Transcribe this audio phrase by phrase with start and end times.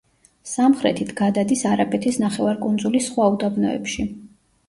[0.51, 4.07] სამხრეთით გადადის არაბეთის ნახევარკუნძულის სხვა უდაბნოებში.